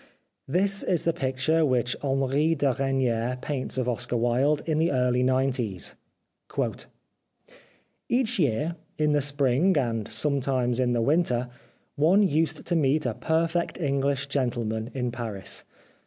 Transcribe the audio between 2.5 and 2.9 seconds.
de